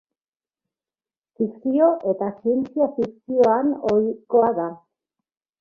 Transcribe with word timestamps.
Fikzio 1.41 1.89
eta 2.13 2.31
zientzia-fikzioan 2.39 3.73
ohikoa 3.93 4.53
da. 4.63 4.69